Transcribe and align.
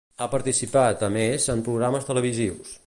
Ha 0.21 0.27
participat, 0.35 1.03
a 1.09 1.11
més, 1.19 1.47
en 1.57 1.63
programes 1.69 2.11
televisius. 2.13 2.79